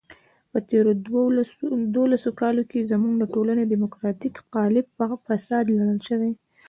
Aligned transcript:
په 0.51 0.59
تېرو 0.69 0.91
دولسو 1.97 2.29
کالو 2.41 2.63
کې 2.71 2.87
زموږ 2.91 3.13
د 3.17 3.23
ټولنې 3.33 3.63
دیموکراتیک 3.65 4.35
قالب 4.53 4.85
په 4.97 5.05
فساد 5.27 5.65
لړل 5.75 5.99
شوی. 6.09 6.31